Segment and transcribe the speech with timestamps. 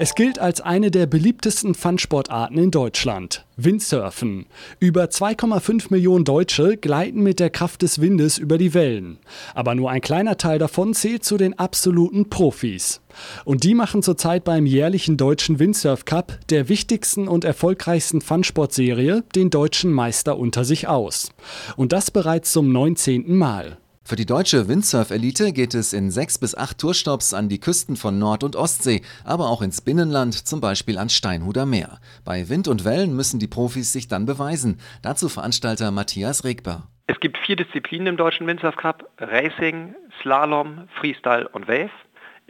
[0.00, 3.44] Es gilt als eine der beliebtesten Funsportarten in Deutschland.
[3.56, 4.46] Windsurfen.
[4.78, 9.18] Über 2,5 Millionen Deutsche gleiten mit der Kraft des Windes über die Wellen.
[9.56, 13.00] Aber nur ein kleiner Teil davon zählt zu den absoluten Profis.
[13.44, 19.50] Und die machen zurzeit beim jährlichen Deutschen Windsurf Cup, der wichtigsten und erfolgreichsten Funsportserie, den
[19.50, 21.32] deutschen Meister unter sich aus.
[21.76, 23.34] Und das bereits zum 19.
[23.34, 23.78] Mal.
[24.08, 28.18] Für die deutsche Windsurf-Elite geht es in sechs bis acht Tourstopps an die Küsten von
[28.18, 31.98] Nord- und Ostsee, aber auch ins Binnenland, zum Beispiel ans Steinhuder Meer.
[32.24, 34.80] Bei Wind und Wellen müssen die Profis sich dann beweisen.
[35.02, 36.84] Dazu Veranstalter Matthias Regber.
[37.06, 39.10] Es gibt vier Disziplinen im Deutschen Windsurf Cup.
[39.18, 41.90] Racing, Slalom, Freestyle und Wave.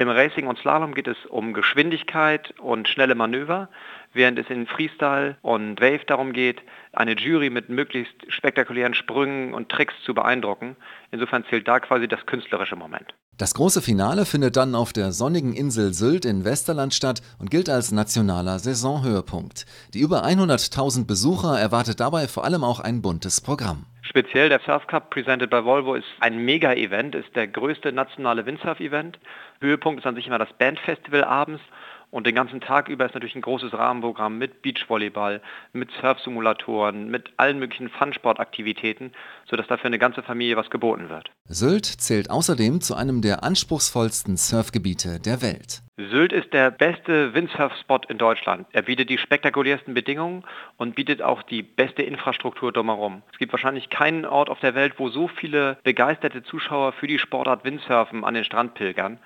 [0.00, 3.68] Im Racing und Slalom geht es um Geschwindigkeit und schnelle Manöver,
[4.12, 6.62] während es in Freestyle und Wave darum geht,
[6.92, 10.76] eine Jury mit möglichst spektakulären Sprüngen und Tricks zu beeindrucken.
[11.10, 13.12] Insofern zählt da quasi das künstlerische Moment.
[13.38, 17.68] Das große Finale findet dann auf der sonnigen Insel Sylt in Westerland statt und gilt
[17.68, 19.66] als nationaler Saisonhöhepunkt.
[19.94, 23.84] Die über 100.000 Besucher erwartet dabei vor allem auch ein buntes Programm.
[24.18, 29.16] Speziell der Surf Cup presented by Volvo ist ein Mega-Event, ist der größte nationale Windsurf-Event.
[29.60, 31.62] Höhepunkt ist an sich immer das Bandfestival abends
[32.10, 35.42] und den ganzen Tag über ist natürlich ein großes Rahmenprogramm mit Beachvolleyball,
[35.72, 39.12] mit Surfsimulatoren, mit allen möglichen Funsportaktivitäten,
[39.48, 41.30] sodass dafür eine ganze Familie was geboten wird.
[41.44, 45.82] Sylt zählt außerdem zu einem der anspruchsvollsten Surfgebiete der Welt.
[45.96, 48.68] Sylt ist der beste Windsurf-Spot in Deutschland.
[48.72, 50.44] Er bietet die spektakulärsten Bedingungen
[50.76, 53.22] und bietet auch die beste Infrastruktur drumherum.
[53.32, 57.18] Es gibt wahrscheinlich keinen Ort auf der Welt, wo so viele begeisterte Zuschauer für die
[57.18, 59.18] Sportart Windsurfen an den Strand pilgern.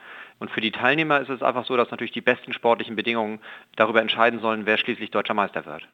[0.42, 3.38] Und für die Teilnehmer ist es einfach so, dass natürlich die besten sportlichen Bedingungen
[3.76, 5.86] darüber entscheiden sollen, wer schließlich deutscher Meister wird.